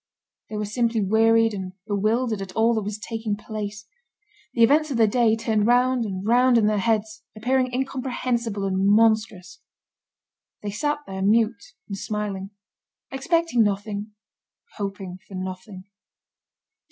They 0.49 0.57
were 0.57 0.65
simply 0.65 0.99
wearied 0.99 1.53
and 1.53 1.73
bewildered 1.85 2.41
at 2.41 2.53
all 2.53 2.73
that 2.73 2.81
was 2.81 2.97
taking 2.97 3.35
place. 3.35 3.85
The 4.55 4.63
events 4.63 4.89
of 4.89 4.97
the 4.97 5.05
day 5.05 5.35
turned 5.35 5.67
round 5.67 6.05
and 6.05 6.25
round 6.25 6.57
in 6.57 6.65
their 6.65 6.79
heads, 6.79 7.21
appearing 7.35 7.71
incomprehensible 7.71 8.65
and 8.65 8.83
monstrous. 8.87 9.59
They 10.63 10.71
sat 10.71 11.01
there 11.05 11.21
mute 11.21 11.75
and 11.87 11.95
smiling, 11.95 12.49
expecting 13.11 13.61
nothing, 13.61 14.13
hoping 14.77 15.19
for 15.27 15.35
nothing. 15.35 15.83